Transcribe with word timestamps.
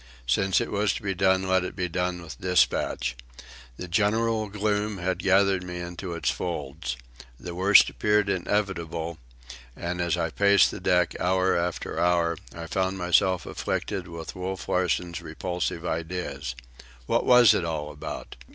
Since 0.25 0.59
it 0.59 0.71
was 0.71 0.93
to 0.95 1.03
be 1.03 1.13
done, 1.13 1.43
let 1.47 1.63
it 1.63 1.75
be 1.75 1.87
done 1.87 2.23
with 2.23 2.41
despatch. 2.41 3.15
The 3.77 3.87
general 3.87 4.49
gloom 4.49 4.97
had 4.97 5.19
gathered 5.19 5.63
me 5.63 5.79
into 5.79 6.15
its 6.15 6.31
folds. 6.31 6.97
The 7.39 7.53
worst 7.53 7.87
appeared 7.87 8.27
inevitable; 8.27 9.19
and 9.75 10.01
as 10.01 10.17
I 10.17 10.31
paced 10.31 10.71
the 10.71 10.79
deck, 10.79 11.13
hour 11.19 11.55
after 11.55 11.99
hour, 11.99 12.39
I 12.55 12.65
found 12.65 12.97
myself 12.97 13.45
afflicted 13.45 14.07
with 14.07 14.35
Wolf 14.35 14.67
Larsen's 14.67 15.21
repulsive 15.21 15.85
ideas. 15.85 16.55
What 17.05 17.23
was 17.23 17.53
it 17.53 17.63
all 17.63 17.91
about? 17.91 18.37